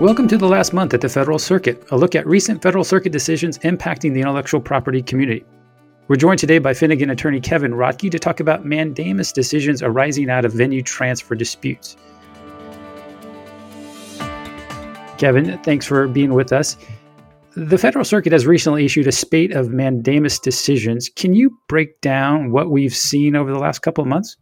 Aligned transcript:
Welcome 0.00 0.28
to 0.28 0.36
the 0.36 0.46
last 0.46 0.74
month 0.74 0.92
at 0.92 1.00
the 1.00 1.08
Federal 1.08 1.38
Circuit, 1.38 1.82
a 1.90 1.96
look 1.96 2.14
at 2.14 2.26
recent 2.26 2.60
Federal 2.60 2.84
Circuit 2.84 3.12
decisions 3.12 3.58
impacting 3.60 4.12
the 4.12 4.20
intellectual 4.20 4.60
property 4.60 5.00
community. 5.00 5.42
We're 6.08 6.16
joined 6.16 6.38
today 6.38 6.58
by 6.58 6.74
Finnegan 6.74 7.08
attorney 7.08 7.40
Kevin 7.40 7.72
Rodkey 7.72 8.10
to 8.10 8.18
talk 8.18 8.38
about 8.38 8.66
mandamus 8.66 9.32
decisions 9.32 9.82
arising 9.82 10.28
out 10.28 10.44
of 10.44 10.52
venue 10.52 10.82
transfer 10.82 11.34
disputes. 11.34 11.96
Kevin, 15.16 15.58
thanks 15.62 15.86
for 15.86 16.06
being 16.08 16.34
with 16.34 16.52
us. 16.52 16.76
The 17.56 17.78
Federal 17.78 18.04
Circuit 18.04 18.32
has 18.32 18.46
recently 18.46 18.84
issued 18.84 19.06
a 19.06 19.12
spate 19.12 19.52
of 19.52 19.70
mandamus 19.70 20.38
decisions. 20.38 21.08
Can 21.08 21.32
you 21.32 21.58
break 21.68 22.02
down 22.02 22.52
what 22.52 22.70
we've 22.70 22.94
seen 22.94 23.34
over 23.34 23.50
the 23.50 23.58
last 23.58 23.78
couple 23.78 24.02
of 24.02 24.08
months? 24.08 24.36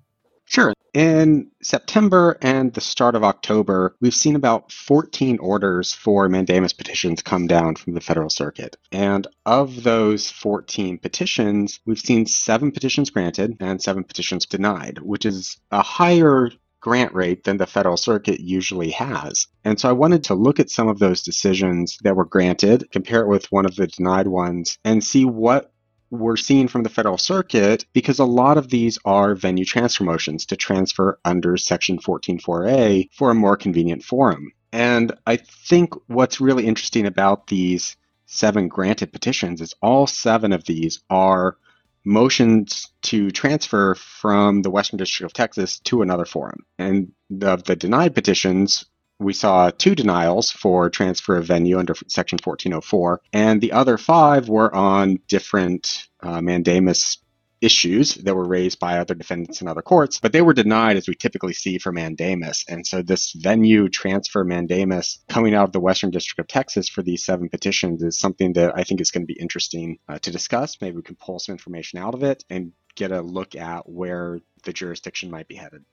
Sure. 0.46 0.72
In 0.92 1.50
September 1.62 2.38
and 2.40 2.72
the 2.72 2.80
start 2.80 3.16
of 3.16 3.24
October, 3.24 3.96
we've 4.00 4.14
seen 4.14 4.36
about 4.36 4.70
14 4.70 5.38
orders 5.38 5.92
for 5.92 6.28
mandamus 6.28 6.72
petitions 6.72 7.22
come 7.22 7.48
down 7.48 7.74
from 7.74 7.94
the 7.94 8.00
Federal 8.00 8.30
Circuit. 8.30 8.76
And 8.92 9.26
of 9.44 9.82
those 9.82 10.30
14 10.30 10.98
petitions, 10.98 11.80
we've 11.84 11.98
seen 11.98 12.26
seven 12.26 12.70
petitions 12.70 13.10
granted 13.10 13.56
and 13.58 13.82
seven 13.82 14.04
petitions 14.04 14.46
denied, 14.46 14.98
which 14.98 15.26
is 15.26 15.58
a 15.72 15.82
higher 15.82 16.50
grant 16.84 17.14
rate 17.14 17.44
than 17.44 17.56
the 17.56 17.66
Federal 17.66 17.96
Circuit 17.96 18.40
usually 18.40 18.90
has. 18.90 19.46
And 19.64 19.80
so 19.80 19.88
I 19.88 19.92
wanted 19.92 20.22
to 20.24 20.34
look 20.34 20.60
at 20.60 20.68
some 20.70 20.86
of 20.86 20.98
those 20.98 21.22
decisions 21.22 21.98
that 22.02 22.14
were 22.14 22.26
granted, 22.26 22.86
compare 22.92 23.22
it 23.22 23.28
with 23.28 23.50
one 23.50 23.64
of 23.64 23.74
the 23.74 23.86
denied 23.86 24.28
ones, 24.28 24.78
and 24.84 25.02
see 25.02 25.24
what 25.24 25.72
we're 26.14 26.36
seeing 26.36 26.68
from 26.68 26.82
the 26.82 26.88
Federal 26.88 27.18
Circuit 27.18 27.84
because 27.92 28.18
a 28.18 28.24
lot 28.24 28.56
of 28.56 28.68
these 28.68 28.98
are 29.04 29.34
venue 29.34 29.64
transfer 29.64 30.04
motions 30.04 30.46
to 30.46 30.56
transfer 30.56 31.18
under 31.24 31.56
Section 31.56 31.98
144A 31.98 33.10
for 33.12 33.30
a 33.30 33.34
more 33.34 33.56
convenient 33.56 34.02
forum. 34.02 34.52
And 34.72 35.12
I 35.26 35.36
think 35.36 35.94
what's 36.08 36.40
really 36.40 36.66
interesting 36.66 37.06
about 37.06 37.46
these 37.46 37.96
seven 38.26 38.68
granted 38.68 39.12
petitions 39.12 39.60
is 39.60 39.74
all 39.82 40.06
seven 40.06 40.52
of 40.52 40.64
these 40.64 41.00
are 41.10 41.56
motions 42.04 42.88
to 43.02 43.30
transfer 43.30 43.94
from 43.94 44.62
the 44.62 44.70
Western 44.70 44.98
District 44.98 45.30
of 45.30 45.32
Texas 45.32 45.78
to 45.80 46.02
another 46.02 46.24
forum. 46.24 46.64
And 46.78 47.12
of 47.42 47.64
the 47.64 47.76
denied 47.76 48.14
petitions, 48.14 48.84
we 49.18 49.32
saw 49.32 49.70
two 49.70 49.94
denials 49.94 50.50
for 50.50 50.90
transfer 50.90 51.36
of 51.36 51.46
venue 51.46 51.78
under 51.78 51.94
Section 52.08 52.38
1404, 52.42 53.20
and 53.32 53.60
the 53.60 53.72
other 53.72 53.98
five 53.98 54.48
were 54.48 54.74
on 54.74 55.20
different 55.28 56.08
uh, 56.20 56.40
mandamus 56.40 57.18
issues 57.64 58.16
that 58.16 58.36
were 58.36 58.46
raised 58.46 58.78
by 58.78 58.98
other 58.98 59.14
defendants 59.14 59.62
in 59.62 59.68
other 59.68 59.80
courts, 59.80 60.20
but 60.20 60.32
they 60.32 60.42
were 60.42 60.52
denied 60.52 60.98
as 60.98 61.08
we 61.08 61.14
typically 61.14 61.54
see 61.54 61.78
for 61.78 61.92
mandamus. 61.92 62.64
And 62.68 62.86
so 62.86 63.00
this 63.00 63.32
venue 63.32 63.88
transfer 63.88 64.44
mandamus 64.44 65.20
coming 65.28 65.54
out 65.54 65.64
of 65.64 65.72
the 65.72 65.80
Western 65.80 66.10
District 66.10 66.38
of 66.38 66.46
Texas 66.46 66.90
for 66.90 67.02
these 67.02 67.24
seven 67.24 67.48
petitions 67.48 68.02
is 68.02 68.18
something 68.18 68.52
that 68.52 68.76
I 68.76 68.84
think 68.84 69.00
is 69.00 69.10
going 69.10 69.22
to 69.22 69.32
be 69.32 69.40
interesting 69.40 69.98
uh, 70.08 70.18
to 70.18 70.30
discuss. 70.30 70.76
Maybe 70.80 70.96
we 70.96 71.02
can 71.02 71.16
pull 71.16 71.38
some 71.38 71.54
information 71.54 71.98
out 71.98 72.14
of 72.14 72.22
it 72.22 72.44
and 72.50 72.72
get 72.96 73.12
a 73.12 73.22
look 73.22 73.56
at 73.56 73.88
where 73.88 74.40
the 74.64 74.72
jurisdiction 74.72 75.30
might 75.30 75.48
be 75.48 75.54
headed. 75.54 75.84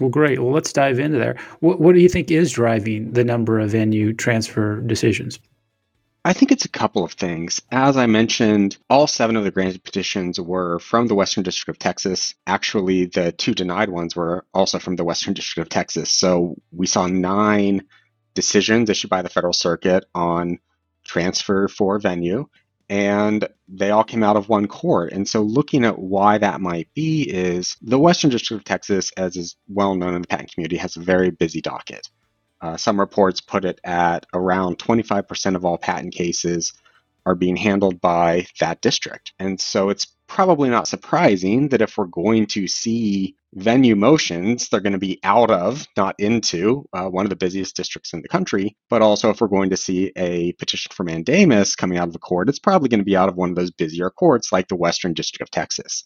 Well, 0.00 0.10
great. 0.10 0.38
Well, 0.38 0.52
let's 0.52 0.72
dive 0.72 0.98
into 0.98 1.18
there. 1.18 1.36
What, 1.60 1.80
what 1.80 1.94
do 1.94 2.00
you 2.00 2.08
think 2.08 2.30
is 2.30 2.52
driving 2.52 3.12
the 3.12 3.24
number 3.24 3.58
of 3.58 3.70
venue 3.70 4.12
transfer 4.12 4.80
decisions? 4.80 5.38
I 6.24 6.32
think 6.32 6.52
it's 6.52 6.64
a 6.64 6.70
couple 6.70 7.04
of 7.04 7.12
things. 7.12 7.62
As 7.70 7.96
I 7.96 8.06
mentioned, 8.06 8.76
all 8.90 9.06
seven 9.06 9.36
of 9.36 9.44
the 9.44 9.50
granted 9.50 9.82
petitions 9.82 10.38
were 10.38 10.78
from 10.78 11.06
the 11.06 11.14
Western 11.14 11.42
District 11.42 11.68
of 11.68 11.78
Texas. 11.78 12.34
Actually, 12.46 13.06
the 13.06 13.32
two 13.32 13.54
denied 13.54 13.88
ones 13.88 14.14
were 14.14 14.44
also 14.52 14.78
from 14.78 14.96
the 14.96 15.04
Western 15.04 15.32
District 15.32 15.64
of 15.64 15.70
Texas. 15.70 16.10
So 16.10 16.56
we 16.70 16.86
saw 16.86 17.06
nine 17.06 17.84
decisions 18.34 18.90
issued 18.90 19.10
by 19.10 19.22
the 19.22 19.28
Federal 19.28 19.52
Circuit 19.52 20.04
on 20.14 20.58
transfer 21.04 21.68
for 21.68 21.98
venue 21.98 22.46
and 22.88 23.46
they 23.68 23.90
all 23.90 24.04
came 24.04 24.22
out 24.22 24.36
of 24.36 24.48
one 24.48 24.66
court. 24.66 25.12
And 25.12 25.28
so, 25.28 25.42
looking 25.42 25.84
at 25.84 25.98
why 25.98 26.38
that 26.38 26.60
might 26.60 26.88
be 26.94 27.22
is 27.22 27.76
the 27.82 27.98
Western 27.98 28.30
District 28.30 28.60
of 28.60 28.64
Texas, 28.64 29.10
as 29.16 29.36
is 29.36 29.56
well 29.68 29.94
known 29.94 30.14
in 30.14 30.22
the 30.22 30.28
patent 30.28 30.52
community, 30.52 30.76
has 30.76 30.96
a 30.96 31.00
very 31.00 31.30
busy 31.30 31.60
docket. 31.60 32.08
Uh, 32.60 32.76
some 32.76 32.98
reports 32.98 33.40
put 33.40 33.64
it 33.64 33.80
at 33.84 34.26
around 34.34 34.78
25% 34.78 35.54
of 35.54 35.64
all 35.64 35.78
patent 35.78 36.12
cases 36.12 36.72
are 37.26 37.34
being 37.34 37.56
handled 37.56 38.00
by 38.00 38.46
that 38.60 38.80
district. 38.80 39.32
And 39.38 39.60
so 39.60 39.90
it's 39.90 40.06
probably 40.26 40.68
not 40.68 40.88
surprising 40.88 41.68
that 41.68 41.82
if 41.82 41.96
we're 41.96 42.06
going 42.06 42.46
to 42.46 42.68
see 42.68 43.34
venue 43.54 43.96
motions, 43.96 44.68
they're 44.68 44.80
going 44.80 44.92
to 44.92 44.98
be 44.98 45.18
out 45.24 45.50
of, 45.50 45.86
not 45.96 46.14
into, 46.18 46.84
uh, 46.92 47.08
one 47.08 47.24
of 47.24 47.30
the 47.30 47.36
busiest 47.36 47.74
districts 47.74 48.12
in 48.12 48.20
the 48.20 48.28
country. 48.28 48.76
But 48.90 49.02
also, 49.02 49.30
if 49.30 49.40
we're 49.40 49.48
going 49.48 49.70
to 49.70 49.76
see 49.76 50.12
a 50.16 50.52
petition 50.52 50.92
for 50.94 51.04
mandamus 51.04 51.74
coming 51.76 51.98
out 51.98 52.08
of 52.08 52.12
the 52.12 52.18
court, 52.18 52.48
it's 52.48 52.58
probably 52.58 52.88
going 52.88 53.00
to 53.00 53.04
be 53.04 53.16
out 53.16 53.28
of 53.28 53.36
one 53.36 53.50
of 53.50 53.56
those 53.56 53.70
busier 53.70 54.10
courts 54.10 54.52
like 54.52 54.68
the 54.68 54.76
Western 54.76 55.14
District 55.14 55.42
of 55.42 55.50
Texas. 55.50 56.04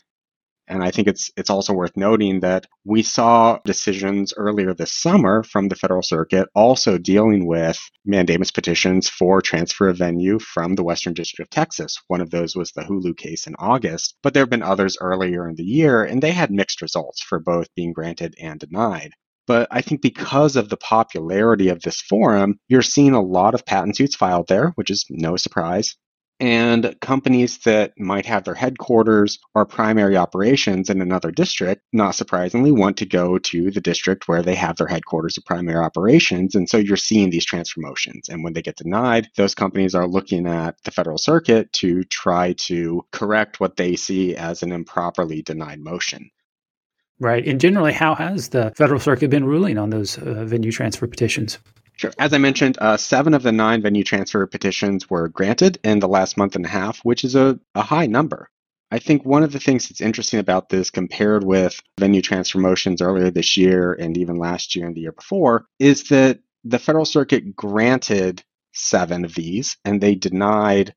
And 0.69 0.83
I 0.83 0.91
think 0.91 1.09
it's 1.09 1.31
it's 1.37 1.50
also 1.50 1.73
worth 1.73 1.97
noting 1.97 2.41
that 2.41 2.67
we 2.84 3.03
saw 3.03 3.59
decisions 3.65 4.33
earlier 4.37 4.73
this 4.73 4.93
summer 4.93 5.43
from 5.43 5.69
the 5.69 5.77
Federal 5.77 6.03
Circuit 6.03 6.49
also 6.55 6.99
dealing 6.99 7.47
with 7.47 7.78
mandamus 8.05 8.50
petitions 8.50 9.09
for 9.09 9.43
transfer 9.43 9.89
of 9.89 9.99
venue 9.99 10.39
from 10.39 10.75
the 10.75 10.84
Western 10.84 11.15
District 11.15 11.49
of 11.49 11.51
Texas. 11.51 11.97
One 12.09 12.21
of 12.21 12.31
those 12.31 12.55
was 12.55 12.72
the 12.72 12.83
Hulu 12.83 13.17
case 13.17 13.47
in 13.47 13.55
August, 13.59 14.17
but 14.22 14.34
there 14.34 14.43
have 14.43 14.51
been 14.51 14.62
others 14.62 14.97
earlier 15.01 15.49
in 15.49 15.56
the 15.56 15.65
year, 15.65 16.05
and 16.05 16.22
they 16.22 16.33
had 16.33 16.51
mixed 16.51 16.81
results 16.83 17.22
for 17.22 17.39
both 17.39 17.75
being 17.75 17.93
granted 17.93 18.34
and 18.41 18.61
denied. 18.61 19.11
But 19.47 19.67
I 19.72 19.83
think 19.83 20.03
because 20.03 20.55
of 20.55 20.69
the 20.69 20.77
popularity 20.77 21.69
of 21.69 21.83
this 21.83 22.01
forum, 22.01 22.61
you're 22.69 22.83
seeing 22.83 23.15
a 23.15 23.21
lot 23.21 23.55
of 23.55 23.67
patent 23.67 23.97
suits 23.97 24.15
filed 24.15 24.47
there, 24.49 24.69
which 24.77 24.91
is 24.91 25.05
no 25.11 25.37
surprise 25.37 25.97
and 26.42 26.97
companies 27.00 27.58
that 27.58 27.92
might 27.97 28.26
have 28.26 28.42
their 28.42 28.56
headquarters 28.56 29.38
or 29.54 29.64
primary 29.64 30.16
operations 30.16 30.91
in 30.91 31.00
another 31.00 31.30
district, 31.30 31.82
not 31.92 32.16
surprisingly, 32.16 32.72
want 32.72 32.97
to 32.97 33.06
go 33.06 33.38
to 33.38 33.70
the 33.70 33.80
district 33.80 34.26
where 34.26 34.42
they 34.42 34.56
have 34.56 34.76
their 34.76 34.88
headquarters 34.88 35.38
or 35.38 35.42
primary 35.47 35.78
operations. 35.78 36.56
And 36.56 36.69
so 36.69 36.78
you're 36.78 36.97
seeing 36.97 37.30
these 37.30 37.44
transfer 37.44 37.80
motions. 37.80 38.28
And 38.28 38.42
when 38.42 38.54
they 38.54 38.62
get 38.62 38.75
denied, 38.75 39.28
those 39.36 39.54
companies 39.54 39.94
are 39.94 40.08
looking 40.08 40.48
at 40.48 40.75
the 40.82 40.91
federal 40.91 41.16
circuit 41.16 41.72
to 41.75 42.03
try 42.03 42.54
to 42.54 43.06
correct 43.12 43.60
what 43.60 43.76
they 43.76 43.94
see 43.94 44.34
as 44.34 44.64
an 44.64 44.72
improperly 44.72 45.42
denied 45.42 45.78
motion. 45.78 46.28
Right. 47.20 47.47
And 47.47 47.60
generally, 47.60 47.92
how 47.92 48.16
has 48.16 48.48
the 48.48 48.72
federal 48.76 48.98
circuit 48.98 49.30
been 49.30 49.44
ruling 49.44 49.78
on 49.78 49.91
those 49.91 50.19
uh, 50.19 50.44
venue 50.44 50.72
transfer 50.72 51.06
petitions? 51.06 51.60
Sure. 52.03 52.13
As 52.19 52.33
I 52.33 52.39
mentioned, 52.39 52.79
uh, 52.81 52.97
seven 52.97 53.33
of 53.33 53.45
the 53.45 53.53
nine 53.53 53.81
venue 53.81 54.03
transfer 54.03 54.45
petitions 54.49 55.09
were 55.09 55.29
granted 55.29 55.79
in 55.85 56.01
the 56.01 56.09
last 56.09 56.37
month 56.37 56.57
and 56.57 56.67
a 56.67 56.69
half, 56.69 56.99
which 57.05 57.23
is 57.23 57.37
a, 57.37 57.61
a 57.77 57.83
high 57.83 58.07
number. 58.07 58.51
I 58.91 58.99
think 58.99 59.25
one 59.25 59.45
of 59.45 59.53
the 59.53 59.61
things 59.61 59.89
that's 59.89 60.01
interesting 60.01 60.41
about 60.41 60.69
this 60.69 60.91
compared 60.91 61.45
with 61.45 61.81
venue 62.01 62.21
transfer 62.21 62.59
motions 62.59 63.01
earlier 63.01 63.31
this 63.31 63.57
year 63.57 63.93
and 63.93 64.19
even 64.19 64.35
last 64.35 64.75
year 64.75 64.85
and 64.85 64.97
the 64.97 65.01
year 65.03 65.13
before 65.13 65.67
is 65.79 66.09
that 66.09 66.41
the 66.65 66.81
Federal 66.81 67.05
Circuit 67.05 67.55
granted 67.55 68.43
seven 68.73 69.25
of 69.25 69.37
these 69.37 69.77
and 69.84 70.01
they 70.01 70.17
denied 70.17 70.97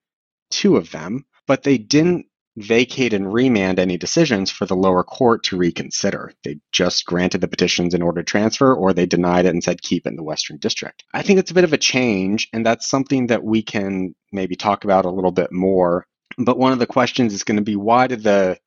two 0.49 0.75
of 0.75 0.89
them, 0.89 1.23
but 1.45 1.61
they 1.61 1.77
didn't 1.77 2.25
vacate 2.57 3.13
and 3.13 3.33
remand 3.33 3.79
any 3.79 3.97
decisions 3.97 4.49
for 4.49 4.65
the 4.65 4.75
lower 4.75 5.03
court 5.03 5.43
to 5.43 5.57
reconsider. 5.57 6.31
They 6.43 6.59
just 6.71 7.05
granted 7.05 7.41
the 7.41 7.47
petitions 7.47 7.93
in 7.93 8.01
order 8.01 8.21
to 8.21 8.25
transfer, 8.25 8.73
or 8.73 8.93
they 8.93 9.05
denied 9.05 9.45
it 9.45 9.49
and 9.49 9.63
said 9.63 9.81
keep 9.81 10.05
it 10.05 10.09
in 10.09 10.15
the 10.15 10.23
Western 10.23 10.57
District. 10.57 11.03
I 11.13 11.21
think 11.21 11.39
it's 11.39 11.51
a 11.51 11.55
bit 11.55 11.65
of 11.65 11.73
a 11.73 11.77
change, 11.77 12.47
and 12.53 12.65
that's 12.65 12.87
something 12.87 13.27
that 13.27 13.43
we 13.43 13.61
can 13.61 14.15
maybe 14.31 14.55
talk 14.55 14.83
about 14.83 15.05
a 15.05 15.11
little 15.11 15.31
bit 15.31 15.51
more. 15.51 16.05
But 16.37 16.57
one 16.57 16.71
of 16.71 16.79
the 16.79 16.87
questions 16.87 17.33
is 17.33 17.43
going 17.43 17.57
to 17.57 17.63
be 17.63 17.75
why 17.75 18.07
did 18.07 18.23
the 18.23 18.57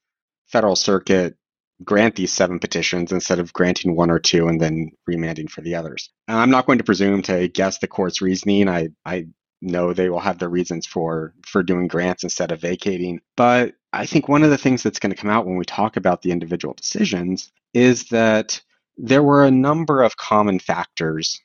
Federal 0.47 0.77
Circuit 0.77 1.37
grant 1.85 2.17
these 2.17 2.33
seven 2.33 2.59
petitions 2.59 3.13
instead 3.13 3.39
of 3.39 3.53
granting 3.53 3.95
one 3.95 4.11
or 4.11 4.19
two 4.19 4.49
and 4.49 4.61
then 4.61 4.91
remanding 5.07 5.49
for 5.49 5.61
the 5.61 5.75
others? 5.75 6.11
I'm 6.27 6.51
not 6.51 6.67
going 6.67 6.79
to 6.79 6.85
presume 6.85 7.23
to 7.23 7.49
guess 7.49 7.79
the 7.79 7.87
court's 7.87 8.21
reasoning. 8.21 8.69
I, 8.69 8.89
I 9.05 9.27
know 9.61 9.93
they 9.93 10.09
will 10.09 10.21
have 10.21 10.39
their 10.39 10.49
reasons 10.49 10.87
for 10.87 11.35
for 11.45 11.63
doing 11.63 11.89
grants 11.89 12.23
instead 12.23 12.53
of 12.53 12.61
vacating. 12.61 13.21
But 13.37 13.75
i 13.93 14.07
think 14.07 14.29
one 14.29 14.43
of 14.43 14.51
the 14.51 14.59
things 14.59 14.83
that's 14.83 14.99
going 14.99 15.11
to 15.11 15.21
come 15.21 15.31
out 15.31 15.47
when 15.47 15.57
we 15.57 15.65
talk 15.65 15.97
about 15.97 16.23
the 16.23 16.31
individual 16.31 16.75
decisions 16.75 17.51
is 17.75 18.09
that 18.09 18.61
there 18.97 19.23
were 19.23 19.45
a 19.45 19.51
number 19.51 20.03
of 20.03 20.17
common 20.17 20.59
factors 20.59 21.41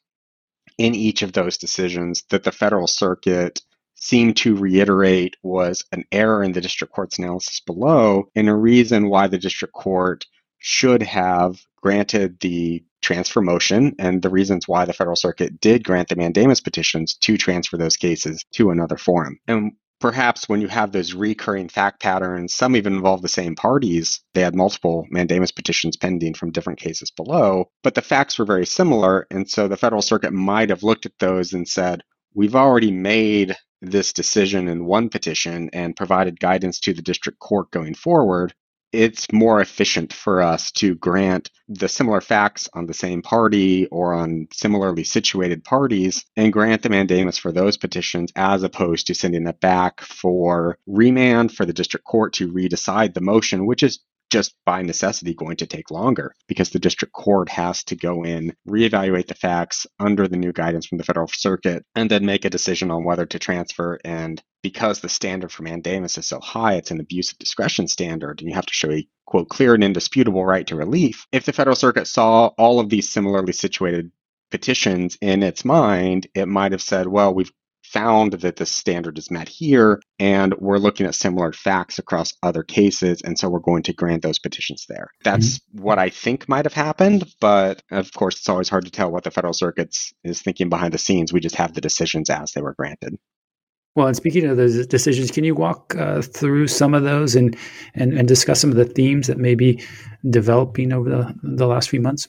in 0.78 0.96
each 0.96 1.22
of 1.22 1.34
those 1.34 1.58
decisions 1.58 2.24
that 2.30 2.44
the 2.44 2.52
federal 2.52 2.88
circuit 2.88 3.62
seemed 3.96 4.36
to 4.36 4.56
reiterate 4.56 5.38
was 5.44 5.86
an 5.92 6.04
error 6.12 6.44
in 6.44 6.52
the 6.52 6.62
district 6.62 6.94
court's 6.94 7.20
analysis 7.20 7.62
below 7.62 8.28
and 8.36 8.50
a 8.50 8.56
reason 8.56 9.08
why 9.08 9.28
the 9.28 9.38
district 9.38 9.74
court 9.74 10.26
should 10.58 11.02
have 11.02 11.62
granted 11.84 12.40
the 12.40 12.82
transfer 13.02 13.42
motion 13.42 13.94
and 14.00 14.22
the 14.22 14.30
reasons 14.30 14.68
why 14.70 14.86
the 14.86 14.94
Federal 14.94 15.18
Circuit 15.18 15.60
did 15.60 15.84
grant 15.84 16.08
the 16.08 16.16
mandamus 16.16 16.62
petitions 16.62 17.14
to 17.16 17.38
transfer 17.38 17.76
those 17.76 17.98
cases 17.98 18.46
to 18.54 18.72
another 18.72 18.96
forum. 18.96 19.38
And 19.50 19.74
perhaps 20.00 20.48
when 20.48 20.62
you 20.62 20.70
have 20.70 20.94
those 20.94 21.14
recurring 21.14 21.68
fact 21.68 22.02
patterns, 22.02 22.54
some 22.54 22.78
even 22.78 22.94
involve 22.94 23.22
the 23.22 23.28
same 23.28 23.56
parties. 23.56 24.22
They 24.34 24.42
had 24.42 24.56
multiple 24.56 25.06
mandamus 25.12 25.52
petitions 25.52 25.98
pending 25.98 26.36
from 26.36 26.52
different 26.52 26.80
cases 26.80 27.12
below, 27.12 27.70
but 27.84 27.96
the 27.96 28.02
facts 28.02 28.40
were 28.40 28.46
very 28.46 28.66
similar. 28.66 29.28
And 29.30 29.50
so 29.50 29.68
the 29.68 29.78
Federal 29.78 30.02
Circuit 30.02 30.32
might 30.32 30.70
have 30.70 30.84
looked 30.84 31.06
at 31.06 31.20
those 31.20 31.52
and 31.52 31.68
said, 31.68 32.02
we've 32.34 32.56
already 32.56 32.92
made 32.92 33.58
this 33.82 34.14
decision 34.14 34.70
in 34.70 34.86
one 34.86 35.10
petition 35.10 35.70
and 35.74 35.98
provided 35.98 36.40
guidance 36.40 36.80
to 36.80 36.94
the 36.94 37.02
district 37.02 37.40
court 37.40 37.70
going 37.72 37.94
forward 37.94 38.54
it's 38.94 39.32
more 39.34 39.60
efficient 39.60 40.14
for 40.14 40.42
us 40.42 40.72
to 40.72 40.94
grant 40.96 41.50
the 41.68 41.90
similar 41.90 42.22
facts 42.22 42.70
on 42.74 42.86
the 42.86 42.94
same 42.94 43.24
party 43.24 43.88
or 43.88 44.14
on 44.14 44.48
similarly 44.54 45.04
situated 45.04 45.64
parties 45.64 46.24
and 46.38 46.54
grant 46.54 46.84
the 46.84 46.90
mandamus 46.90 47.40
for 47.40 47.52
those 47.52 47.76
petitions 47.76 48.32
as 48.36 48.62
opposed 48.62 49.08
to 49.08 49.16
sending 49.16 49.48
it 49.48 49.60
back 49.60 50.02
for 50.02 50.78
remand 50.86 51.52
for 51.52 51.66
the 51.66 51.74
district 51.74 52.06
court 52.06 52.34
to 52.34 52.52
redecide 52.54 53.14
the 53.14 53.22
motion, 53.22 53.66
which 53.66 53.82
is 53.82 54.00
just 54.34 54.56
by 54.66 54.82
necessity 54.82 55.36
going 55.36 55.58
to 55.58 55.68
take 55.68 55.92
longer 55.92 56.34
because 56.48 56.72
the 56.72 56.80
district 56.80 57.14
court 57.14 57.50
has 57.50 57.84
to 57.84 57.96
go 57.96 58.24
in, 58.24 58.52
reevaluate 58.68 59.28
the 59.28 59.36
facts 59.36 59.86
under 60.00 60.28
the 60.28 60.38
new 60.38 60.52
guidance 60.52 60.88
from 60.88 60.98
the 60.98 61.04
federal 61.04 61.28
circuit, 61.28 61.86
and 61.94 62.10
then 62.10 62.26
make 62.26 62.44
a 62.44 62.50
decision 62.50 62.90
on 62.90 63.04
whether 63.04 63.28
to 63.28 63.38
transfer. 63.38 64.00
And 64.04 64.42
because 64.64 65.02
the 65.02 65.08
standard 65.08 65.52
for 65.52 65.62
mandamus 65.62 66.18
is 66.18 66.26
so 66.26 66.40
high, 66.40 66.74
it's 66.74 66.90
an 66.90 67.00
abuse 67.00 67.32
of 67.32 67.38
discretion 67.38 67.88
standard, 67.88 68.40
and 68.40 68.50
you 68.50 68.56
have 68.56 68.66
to 68.66 68.74
show 68.74 68.90
a 68.90 69.08
quote 69.28 69.50
clear 69.50 69.76
and 69.76 69.84
indisputable 69.84 70.44
right 70.44 70.66
to 70.66 70.76
relief. 70.76 71.28
If 71.32 71.46
the 71.46 71.54
federal 71.54 71.76
circuit 71.76 72.08
saw 72.08 72.48
all 72.58 72.80
of 72.80 72.90
these 72.90 73.08
similarly 73.08 73.54
situated 73.54 74.12
petitions 74.50 75.16
in 75.22 75.44
its 75.44 75.64
mind, 75.64 76.26
it 76.34 76.48
might 76.48 76.72
have 76.72 76.82
said, 76.82 77.08
well, 77.08 77.36
we've 77.36 77.52
found 77.94 78.34
that 78.34 78.56
the 78.56 78.66
standard 78.66 79.18
is 79.20 79.30
met 79.30 79.48
here, 79.48 80.02
and 80.20 80.54
we're 80.56 80.80
looking 80.80 81.06
at 81.06 81.16
similar 81.16 81.54
facts 81.54 82.00
across 82.00 82.34
other 82.42 82.64
cases, 82.64 83.22
and 83.22 83.38
so 83.38 83.48
we're 83.48 83.60
going 83.60 83.84
to 83.84 83.94
grant 83.94 84.24
those 84.24 84.40
petitions 84.40 84.86
there. 84.90 85.12
That's 85.24 85.60
mm-hmm. 85.60 85.84
what 85.84 86.00
I 86.00 86.10
think 86.10 86.50
might 86.50 86.66
have 86.66 86.74
happened, 86.74 87.32
but 87.40 87.84
of 87.92 88.12
course, 88.14 88.38
it's 88.38 88.50
always 88.50 88.70
hard 88.70 88.86
to 88.86 88.92
tell 88.92 89.12
what 89.12 89.24
the 89.24 89.32
Federal 89.32 89.54
Circuit's 89.54 90.12
is 90.24 90.42
thinking 90.42 90.70
behind 90.70 90.94
the 90.94 90.98
scenes. 90.98 91.32
We 91.32 91.40
just 91.40 91.56
have 91.56 91.74
the 91.74 91.82
decisions 91.82 92.30
as 92.30 92.52
they 92.52 92.62
were 92.62 92.74
granted. 92.74 93.18
Well, 93.96 94.08
and 94.08 94.16
speaking 94.16 94.46
of 94.46 94.58
those 94.58 94.88
decisions, 94.88 95.30
can 95.30 95.44
you 95.44 95.54
walk 95.54 95.96
uh, 95.96 96.24
through 96.24 96.68
some 96.68 96.96
of 96.96 97.04
those 97.04 97.36
and, 97.36 97.56
and 97.94 98.18
and 98.18 98.28
discuss 98.28 98.60
some 98.60 98.72
of 98.72 98.76
the 98.76 98.86
themes 98.86 99.28
that 99.28 99.38
may 99.38 99.54
be 99.54 99.84
developing 100.28 100.92
over 100.92 101.10
the, 101.10 101.36
the 101.44 101.68
last 101.68 101.90
few 101.90 102.02
months? 102.02 102.28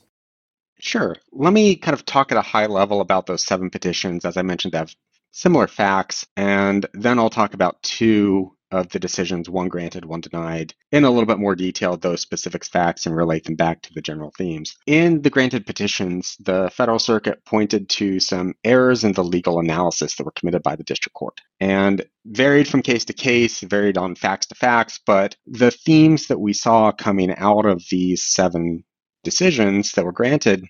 Sure. 0.78 1.16
Let 1.32 1.54
me 1.54 1.76
kind 1.76 1.94
of 1.94 2.04
talk 2.04 2.30
at 2.30 2.36
a 2.36 2.42
high 2.42 2.66
level 2.66 3.00
about 3.00 3.24
those 3.24 3.42
seven 3.42 3.70
petitions. 3.70 4.26
As 4.26 4.36
I 4.36 4.42
mentioned, 4.42 4.72
they 4.72 4.78
have 4.78 4.94
similar 5.34 5.66
facts, 5.66 6.24
and 6.36 6.86
then 6.94 7.18
I'll 7.18 7.28
talk 7.28 7.54
about 7.54 7.82
two 7.82 8.52
of 8.70 8.88
the 8.88 8.98
decisions, 8.98 9.48
one 9.48 9.68
granted, 9.68 10.04
one 10.04 10.20
denied, 10.20 10.74
in 10.90 11.04
a 11.04 11.10
little 11.10 11.26
bit 11.26 11.38
more 11.38 11.54
detail, 11.54 11.96
those 11.96 12.20
specific 12.20 12.64
facts 12.64 13.06
and 13.06 13.14
relate 13.14 13.44
them 13.44 13.54
back 13.54 13.82
to 13.82 13.92
the 13.94 14.00
general 14.00 14.32
themes. 14.36 14.76
In 14.86 15.22
the 15.22 15.30
granted 15.30 15.66
petitions, 15.66 16.36
the 16.40 16.70
Federal 16.70 16.98
Circuit 16.98 17.44
pointed 17.44 17.88
to 17.90 18.18
some 18.18 18.54
errors 18.64 19.04
in 19.04 19.12
the 19.12 19.22
legal 19.22 19.60
analysis 19.60 20.16
that 20.16 20.24
were 20.24 20.32
committed 20.32 20.62
by 20.62 20.74
the 20.74 20.84
district 20.84 21.14
court 21.14 21.40
and 21.60 22.04
varied 22.26 22.66
from 22.66 22.82
case 22.82 23.04
to 23.04 23.12
case, 23.12 23.60
varied 23.60 23.98
on 23.98 24.14
facts 24.14 24.46
to 24.46 24.54
facts, 24.54 24.98
but 25.04 25.36
the 25.46 25.70
themes 25.70 26.26
that 26.28 26.40
we 26.40 26.52
saw 26.52 26.90
coming 26.90 27.34
out 27.36 27.66
of 27.66 27.84
these 27.90 28.24
seven 28.24 28.82
decisions 29.22 29.92
that 29.92 30.04
were 30.04 30.12
granted 30.12 30.64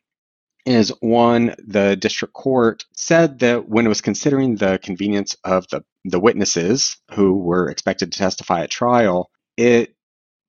is 0.67 0.91
one, 1.01 1.55
the 1.59 1.97
district 1.97 2.35
court 2.35 2.85
said 2.93 3.39
that 3.41 3.69
when 3.69 3.87
it 3.87 3.91
was 3.91 4.01
considering 4.01 4.57
the 4.57 4.79
convenience 4.83 5.37
of 5.45 5.67
the, 5.69 5.85
the 6.05 6.21
witnesses 6.21 6.97
who 7.13 7.39
were 7.39 7.69
expected 7.69 8.13
to 8.13 8.19
testify 8.19 8.63
at 8.63 8.71
trial, 8.71 9.31
it 9.57 9.95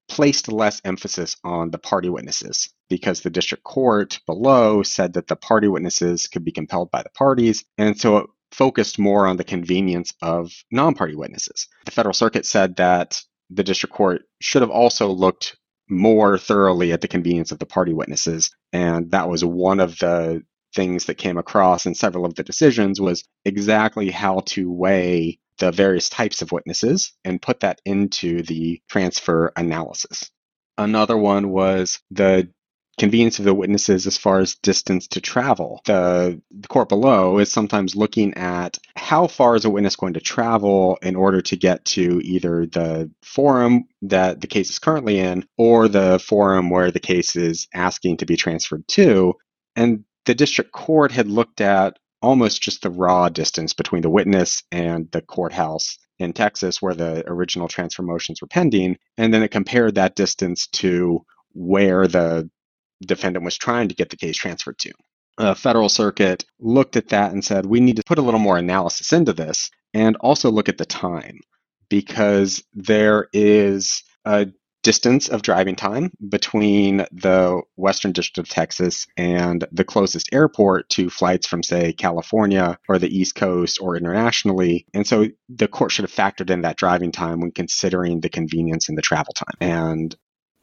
placed 0.08 0.52
less 0.52 0.82
emphasis 0.86 1.36
on 1.44 1.72
the 1.72 1.78
party 1.78 2.10
witnesses 2.10 2.70
because 2.90 3.22
the 3.22 3.30
district 3.30 3.64
court 3.64 4.20
below 4.28 4.84
said 4.84 5.14
that 5.14 5.28
the 5.28 5.36
party 5.36 5.68
witnesses 5.68 6.28
could 6.28 6.46
be 6.46 6.52
compelled 6.52 6.92
by 6.92 7.02
the 7.02 7.10
parties. 7.10 7.66
And 7.78 8.00
so 8.00 8.18
it 8.18 8.28
focused 8.52 9.00
more 9.00 9.28
on 9.28 9.38
the 9.38 9.44
convenience 9.44 10.14
of 10.22 10.52
non 10.72 10.94
party 10.94 11.16
witnesses. 11.16 11.68
The 11.86 11.92
Federal 11.92 12.14
Circuit 12.14 12.46
said 12.46 12.76
that 12.78 13.22
the 13.50 13.64
district 13.64 13.94
court 13.94 14.24
should 14.40 14.62
have 14.62 14.72
also 14.72 15.10
looked 15.10 15.58
more 15.90 16.38
thoroughly 16.38 16.92
at 16.92 17.02
the 17.02 17.08
convenience 17.08 17.52
of 17.52 17.60
the 17.60 17.66
party 17.66 17.94
witnesses. 17.94 18.52
And 18.74 19.12
that 19.12 19.30
was 19.30 19.44
one 19.44 19.80
of 19.80 19.98
the 20.00 20.42
things 20.74 21.06
that 21.06 21.18
came 21.18 21.38
across 21.38 21.86
in 21.86 21.96
several 21.96 22.26
of 22.26 22.36
the 22.36 22.44
decisions 22.44 23.00
was 23.00 23.24
exactly 23.46 24.12
how 24.12 24.42
to 24.48 24.72
weigh 24.72 25.40
the 25.60 25.72
various 25.72 26.10
types 26.10 26.42
of 26.42 26.52
witnesses 26.52 27.14
and 27.24 27.42
put 27.42 27.62
that 27.62 27.80
into 27.86 28.42
the 28.44 28.82
transfer 28.90 29.54
analysis. 29.56 30.30
Another 30.78 31.18
one 31.18 31.50
was 31.50 32.00
the 32.12 32.50
convenience 32.98 33.40
of 33.40 33.46
the 33.46 33.54
witnesses 33.54 34.08
as 34.08 34.18
far 34.18 34.40
as 34.40 34.56
distance 34.56 35.08
to 35.08 35.22
travel. 35.22 35.82
The, 35.86 36.42
the, 36.52 36.68
court 36.68 36.90
below 36.90 37.40
is 37.40 37.52
sometimes 37.52 37.96
looking 37.96 38.34
at 38.36 38.78
how 38.96 39.28
far 39.28 39.56
is 39.56 39.66
a 39.66 39.70
witness 39.70 39.96
going 39.96 40.14
to 40.14 40.22
travel 40.22 40.98
in 41.02 41.16
order 41.16 41.42
to 41.42 41.56
get 41.58 41.84
to 41.86 42.22
either 42.24 42.66
the 42.66 43.12
forum 43.22 43.86
that 44.04 44.42
the 44.42 44.48
case 44.48 44.70
is 44.70 44.80
currently 44.80 45.20
in 45.20 45.46
or 45.58 45.88
the 45.88 46.20
forum 46.20 46.70
where 46.70 46.92
the 46.92 47.00
case 47.00 47.36
is 47.36 47.68
asking 47.74 48.18
to 48.18 48.26
be 48.26 48.38
transferred 48.38 48.88
to. 48.90 49.34
And 49.76 50.06
the 50.26 50.36
district 50.36 50.72
court 50.72 51.12
had 51.12 51.28
looked 51.28 51.62
at 51.62 51.98
almost 52.22 52.62
just 52.62 52.82
the 52.82 52.90
raw 52.90 53.30
distance 53.30 53.74
between 53.74 54.02
the 54.02 54.10
witness 54.10 54.64
and 54.72 55.12
the 55.12 55.22
courthouse 55.22 55.98
in 56.18 56.34
Texas 56.34 56.82
where 56.82 56.96
the 56.96 57.24
original 57.28 57.68
transfer 57.68 58.02
motions 58.02 58.42
were 58.42 58.48
pending. 58.48 58.98
And 59.18 59.34
then 59.34 59.44
it 59.44 59.52
compared 59.52 59.96
that 59.96 60.16
distance 60.16 60.68
to 60.68 61.26
where 61.54 62.08
the 62.08 62.50
defendant 63.02 63.46
was 63.46 63.58
trying 63.58 63.90
to 63.90 63.96
get 63.96 64.10
the 64.10 64.18
case 64.18 64.38
transferred 64.38 64.78
to. 64.80 64.92
The 65.38 65.56
Federal 65.56 65.90
Circuit 65.90 66.46
looked 66.60 66.96
at 66.96 67.10
that 67.10 67.34
and 67.34 67.44
said, 67.44 67.66
we 67.66 67.80
need 67.80 67.98
to 67.98 68.04
put 68.06 68.20
a 68.20 68.22
little 68.22 68.40
more 68.40 68.58
analysis 68.58 69.12
into 69.12 69.34
this 69.34 69.70
and 69.94 70.16
also 70.18 70.50
look 70.50 70.70
at 70.70 70.78
the 70.78 70.86
time 70.86 71.40
because 71.90 72.64
there 72.74 73.28
is 73.34 74.04
a 74.24 74.48
distance 74.82 75.28
of 75.30 75.42
driving 75.42 75.76
time 75.76 76.12
between 76.30 76.98
the 77.12 77.60
Western 77.76 78.12
District 78.12 78.38
of 78.38 78.48
Texas 78.48 79.08
and 79.18 79.66
the 79.72 79.84
closest 79.84 80.30
airport 80.32 80.88
to 80.90 81.10
flights 81.10 81.48
from, 81.48 81.64
say, 81.64 81.92
California 81.92 82.78
or 82.88 83.00
the 83.00 83.10
East 83.10 83.34
Coast 83.34 83.80
or 83.82 83.98
internationally. 83.98 84.86
And 84.94 85.06
so 85.06 85.28
the 85.50 85.68
court 85.68 85.92
should 85.92 86.04
have 86.04 86.12
factored 86.12 86.52
in 86.52 86.62
that 86.62 86.78
driving 86.78 87.12
time 87.12 87.42
when 87.42 87.52
considering 87.52 88.22
the 88.22 88.30
convenience 88.30 88.88
and 88.88 88.98
the 88.98 89.02
travel 89.02 89.34
time. 89.34 89.58
And 89.60 90.16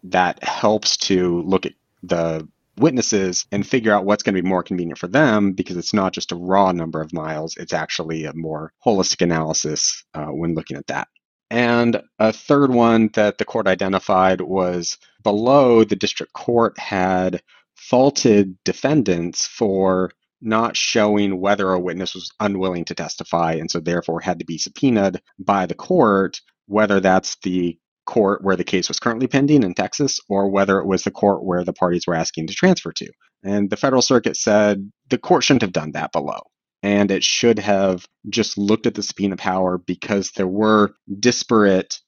that 0.05 0.43
helps 0.45 0.97
to 0.99 1.43
look 1.43 1.67
at 1.67 1.73
the 2.03 2.49
witnesses 2.77 3.47
and 3.53 3.67
figure 3.67 3.93
out 3.93 4.05
what's 4.05 4.23
going 4.23 4.35
to 4.35 4.43
be 4.43 4.49
more 4.49 4.63
convenient 4.63 4.99
for 4.99 5.09
them 5.09 5.53
because 5.53 5.77
it's 5.77 5.95
not 5.95 6.13
just 6.13 6.33
a 6.33 6.37
raw 6.37 6.73
number 6.73 7.01
of 7.01 7.13
miles, 7.13 7.57
it's 7.57 7.73
actually 7.73 8.25
a 8.25 8.35
more 8.35 8.73
holistic 8.85 9.21
analysis 9.21 10.05
uh, 10.15 10.27
when 10.27 10.55
looking 10.55 10.77
at 10.77 10.87
that. 10.87 11.09
And 11.51 12.03
a 12.19 12.33
third 12.33 12.71
one 12.71 13.11
that 13.13 13.37
the 13.37 13.45
court 13.45 13.67
identified 13.67 14.41
was 14.41 14.97
below 15.23 15.85
the 15.85 15.97
district 15.97 16.33
court 16.33 16.79
had 16.79 17.43
faulted 17.75 18.57
defendants 18.65 19.47
for 19.47 20.13
not 20.41 20.77
showing 20.77 21.41
whether 21.41 21.71
a 21.71 21.79
witness 21.79 22.15
was 22.15 22.33
unwilling 22.41 22.85
to 22.87 22.95
testify 22.95 23.53
and 23.53 23.71
so 23.71 23.81
therefore 23.81 24.21
had 24.21 24.39
to 24.39 24.45
be 24.45 24.59
subpoenaed 24.59 25.21
by 25.39 25.67
the 25.67 25.75
court, 25.75 26.41
whether 26.67 27.01
that's 27.01 27.37
the 27.43 27.79
court 28.05 28.43
where 28.43 28.57
the 28.57 28.65
case 28.65 28.89
was 28.89 28.99
currently 28.99 29.27
pending 29.27 29.63
in 29.63 29.75
Texas 29.75 30.21
or 30.29 30.51
whether 30.51 30.79
it 30.79 30.87
was 30.87 31.05
the 31.05 31.11
court 31.11 31.45
where 31.45 31.65
the 31.65 31.73
parties 31.73 32.07
were 32.07 32.15
asking 32.15 32.47
to 32.47 32.55
transfer 32.55 32.93
to. 32.93 33.11
And 33.43 33.71
the 33.71 33.77
Federal 33.77 34.03
Circuit 34.03 34.37
said 34.37 34.91
the 35.09 35.19
court 35.19 35.45
shouldn't 35.45 35.63
have 35.63 35.73
done 35.73 35.93
that 35.93 36.13
below. 36.13 36.41
And 36.83 37.11
it 37.11 37.23
should 37.23 37.61
have 37.61 38.07
just 38.29 38.59
looked 38.59 38.87
at 38.87 38.95
the 38.95 39.03
subpoena 39.03 39.37
power 39.37 39.79
because 39.79 40.33
there 40.33 40.49
were 40.49 40.95
disparate 41.21 42.01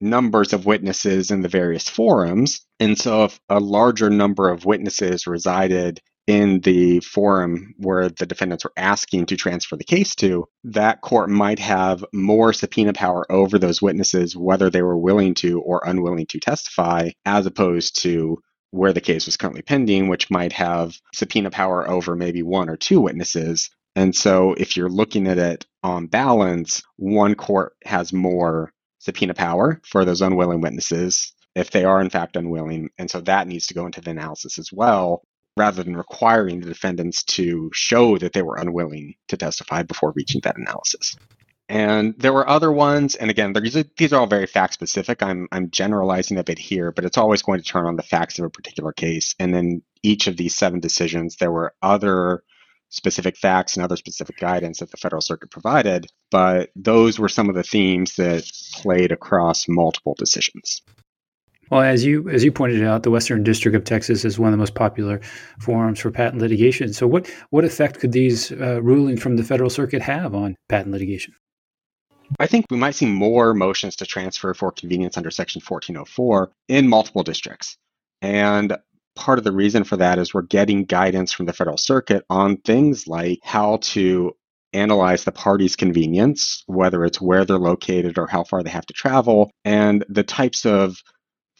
numbers 0.00 0.52
of 0.52 0.66
witnesses 0.66 1.30
in 1.30 1.42
the 1.42 1.48
various 1.48 1.88
forums. 1.88 2.60
And 2.78 2.98
so 2.98 3.24
if 3.24 3.40
a 3.48 3.60
larger 3.60 4.10
number 4.10 4.48
of 4.48 4.64
witnesses 4.64 5.26
resided 5.26 6.00
in 6.26 6.60
the 6.60 7.00
forum 7.00 7.74
where 7.78 8.08
the 8.08 8.26
defendants 8.26 8.64
were 8.64 8.72
asking 8.76 9.26
to 9.26 9.36
transfer 9.36 9.76
the 9.76 9.84
case 9.84 10.14
to, 10.14 10.46
that 10.64 11.00
court 11.00 11.28
might 11.28 11.58
have 11.58 12.04
more 12.12 12.52
subpoena 12.52 12.92
power 12.92 13.30
over 13.30 13.58
those 13.58 13.82
witnesses, 13.82 14.36
whether 14.36 14.70
they 14.70 14.82
were 14.82 14.96
willing 14.96 15.34
to 15.34 15.60
or 15.60 15.82
unwilling 15.84 16.26
to 16.26 16.38
testify, 16.38 17.10
as 17.24 17.46
opposed 17.46 18.00
to 18.02 18.38
where 18.70 18.92
the 18.92 19.00
case 19.00 19.26
was 19.26 19.36
currently 19.36 19.62
pending, 19.62 20.08
which 20.08 20.30
might 20.30 20.52
have 20.52 20.96
subpoena 21.12 21.50
power 21.50 21.88
over 21.88 22.14
maybe 22.14 22.42
one 22.42 22.68
or 22.68 22.76
two 22.76 23.00
witnesses. 23.00 23.70
And 23.96 24.14
so 24.14 24.54
if 24.54 24.76
you're 24.76 24.88
looking 24.88 25.26
at 25.26 25.38
it 25.38 25.66
on 25.82 26.06
balance, 26.06 26.82
one 26.96 27.34
court 27.34 27.72
has 27.84 28.12
more 28.12 28.72
subpoena 29.00 29.34
power 29.34 29.80
for 29.84 30.04
those 30.04 30.22
unwilling 30.22 30.60
witnesses 30.60 31.32
if 31.56 31.72
they 31.72 31.84
are 31.84 32.00
in 32.00 32.10
fact 32.10 32.36
unwilling. 32.36 32.90
And 32.98 33.10
so 33.10 33.20
that 33.22 33.48
needs 33.48 33.66
to 33.66 33.74
go 33.74 33.86
into 33.86 34.00
the 34.00 34.10
analysis 34.10 34.58
as 34.58 34.72
well 34.72 35.24
rather 35.60 35.82
than 35.82 35.94
requiring 35.94 36.60
the 36.60 36.66
defendants 36.66 37.22
to 37.22 37.70
show 37.74 38.16
that 38.16 38.32
they 38.32 38.40
were 38.40 38.56
unwilling 38.56 39.14
to 39.28 39.36
testify 39.36 39.82
before 39.82 40.14
reaching 40.16 40.40
that 40.42 40.56
analysis. 40.56 41.16
And 41.68 42.14
there 42.18 42.32
were 42.32 42.48
other 42.48 42.72
ones, 42.72 43.14
and 43.14 43.30
again, 43.30 43.52
these 43.52 44.12
are 44.12 44.20
all 44.20 44.26
very 44.26 44.46
fact 44.46 44.72
specific. 44.72 45.22
I'm 45.22 45.46
I'm 45.52 45.70
generalizing 45.70 46.38
a 46.38 46.42
bit 46.42 46.58
here, 46.58 46.90
but 46.90 47.04
it's 47.04 47.18
always 47.18 47.42
going 47.42 47.60
to 47.60 47.64
turn 47.64 47.86
on 47.86 47.96
the 47.96 48.02
facts 48.02 48.38
of 48.38 48.44
a 48.46 48.50
particular 48.50 48.92
case. 48.92 49.34
And 49.38 49.54
in 49.54 49.82
each 50.02 50.26
of 50.26 50.36
these 50.36 50.56
seven 50.56 50.80
decisions, 50.80 51.36
there 51.36 51.52
were 51.52 51.74
other 51.80 52.42
specific 52.88 53.36
facts 53.36 53.76
and 53.76 53.84
other 53.84 53.96
specific 53.96 54.36
guidance 54.38 54.80
that 54.80 54.90
the 54.90 54.96
Federal 54.96 55.22
Circuit 55.22 55.50
provided, 55.50 56.06
but 56.30 56.70
those 56.74 57.20
were 57.20 57.28
some 57.28 57.48
of 57.48 57.54
the 57.54 57.62
themes 57.62 58.16
that 58.16 58.50
played 58.72 59.12
across 59.12 59.68
multiple 59.68 60.16
decisions. 60.18 60.82
Well, 61.70 61.82
as 61.82 62.04
you 62.04 62.28
as 62.28 62.44
you 62.44 62.50
pointed 62.50 62.84
out, 62.84 63.04
the 63.04 63.10
Western 63.10 63.44
District 63.44 63.76
of 63.76 63.84
Texas 63.84 64.24
is 64.24 64.38
one 64.38 64.48
of 64.48 64.52
the 64.52 64.58
most 64.58 64.74
popular 64.74 65.20
forums 65.60 66.00
for 66.00 66.10
patent 66.10 66.42
litigation. 66.42 66.92
So, 66.92 67.06
what 67.06 67.30
what 67.50 67.64
effect 67.64 68.00
could 68.00 68.12
these 68.12 68.50
uh, 68.52 68.82
rulings 68.82 69.22
from 69.22 69.36
the 69.36 69.44
Federal 69.44 69.70
Circuit 69.70 70.02
have 70.02 70.34
on 70.34 70.56
patent 70.68 70.92
litigation? 70.92 71.34
I 72.38 72.46
think 72.46 72.66
we 72.70 72.76
might 72.76 72.94
see 72.94 73.06
more 73.06 73.54
motions 73.54 73.96
to 73.96 74.06
transfer 74.06 74.52
for 74.54 74.70
convenience 74.70 75.16
under 75.16 75.30
Section 75.30 75.60
1404 75.66 76.50
in 76.68 76.88
multiple 76.88 77.22
districts. 77.22 77.76
And 78.22 78.76
part 79.16 79.38
of 79.38 79.44
the 79.44 79.52
reason 79.52 79.84
for 79.84 79.96
that 79.96 80.18
is 80.18 80.32
we're 80.32 80.42
getting 80.42 80.84
guidance 80.84 81.32
from 81.32 81.46
the 81.46 81.52
Federal 81.52 81.76
Circuit 81.76 82.24
on 82.30 82.56
things 82.58 83.08
like 83.08 83.40
how 83.42 83.78
to 83.82 84.32
analyze 84.72 85.24
the 85.24 85.32
party's 85.32 85.74
convenience, 85.74 86.62
whether 86.66 87.04
it's 87.04 87.20
where 87.20 87.44
they're 87.44 87.58
located 87.58 88.18
or 88.18 88.28
how 88.28 88.44
far 88.44 88.62
they 88.62 88.70
have 88.70 88.86
to 88.86 88.94
travel, 88.94 89.50
and 89.64 90.04
the 90.08 90.22
types 90.22 90.64
of, 90.64 91.02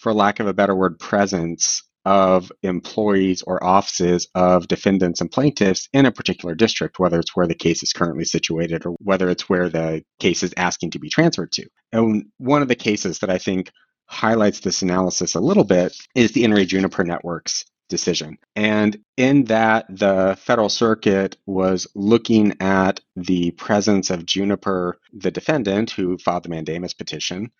for 0.00 0.14
lack 0.14 0.40
of 0.40 0.46
a 0.46 0.54
better 0.54 0.74
word, 0.74 0.98
presence 0.98 1.82
of 2.06 2.50
employees 2.62 3.42
or 3.42 3.62
offices 3.62 4.26
of 4.34 4.66
defendants 4.68 5.20
and 5.20 5.30
plaintiffs 5.30 5.88
in 5.92 6.06
a 6.06 6.12
particular 6.12 6.54
district, 6.54 6.98
whether 6.98 7.20
it's 7.20 7.36
where 7.36 7.46
the 7.46 7.54
case 7.54 7.82
is 7.82 7.92
currently 7.92 8.24
situated 8.24 8.86
or 8.86 8.96
whether 9.00 9.28
it's 9.28 9.48
where 9.48 9.68
the 9.68 10.02
case 10.18 10.42
is 10.42 10.54
asking 10.56 10.90
to 10.90 10.98
be 10.98 11.10
transferred 11.10 11.52
to. 11.52 11.66
And 11.92 12.24
one 12.38 12.62
of 12.62 12.68
the 12.68 12.74
cases 12.74 13.18
that 13.18 13.30
I 13.30 13.36
think 13.36 13.70
highlights 14.06 14.60
this 14.60 14.82
analysis 14.82 15.34
a 15.34 15.40
little 15.40 15.64
bit 15.64 15.94
is 16.14 16.32
the 16.32 16.44
In 16.44 16.54
re 16.54 16.64
Juniper 16.64 17.04
Networks 17.04 17.64
decision. 17.90 18.38
And 18.56 18.98
in 19.16 19.44
that, 19.44 19.84
the 19.90 20.38
Federal 20.40 20.70
Circuit 20.70 21.36
was 21.44 21.86
looking 21.94 22.56
at 22.60 23.00
the 23.16 23.50
presence 23.52 24.08
of 24.08 24.24
Juniper, 24.24 24.98
the 25.12 25.30
defendant 25.30 25.90
who 25.90 26.16
filed 26.16 26.44
the 26.44 26.48
mandamus 26.48 26.94
petition, 26.94 27.50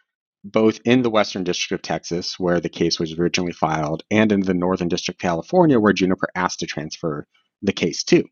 both 0.45 0.81
in 0.85 1.03
the 1.03 1.11
Western 1.11 1.45
District 1.45 1.73
of 1.73 1.83
Texas, 1.83 2.39
where 2.39 2.61
the 2.61 2.69
case 2.69 2.99
was 2.99 3.19
originally 3.19 3.53
filed, 3.53 4.03
and 4.11 4.33
in 4.33 4.41
the 4.41 4.55
Northern 4.55 4.89
District 4.89 5.21
of 5.21 5.23
California, 5.23 5.79
where 5.79 5.93
Juniper 5.93 6.29
asked 6.35 6.61
to 6.61 6.67
transfer 6.67 7.27
the 7.63 7.73
case 7.73 8.03
to. 8.05 8.25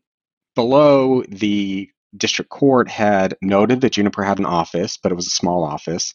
Below, 0.55 1.23
the 1.29 1.89
district 2.17 2.49
court 2.49 2.89
had 2.89 3.35
noted 3.41 3.81
that 3.81 3.93
Juniper 3.93 4.23
had 4.23 4.39
an 4.39 4.45
office, 4.45 4.97
but 4.97 5.11
it 5.11 5.15
was 5.15 5.27
a 5.27 5.31
small 5.31 5.63
office. 5.63 6.13